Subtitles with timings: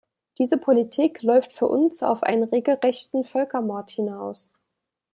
[0.39, 4.55] Diese Politik läuft für uns auf einen regelrechten Völkermord hinaus.